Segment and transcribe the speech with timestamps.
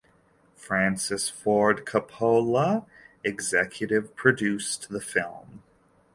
[0.55, 2.87] Francis Ford Coppola
[3.23, 5.61] executive produced the film.